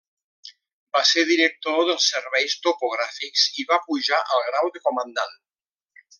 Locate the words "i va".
3.65-3.79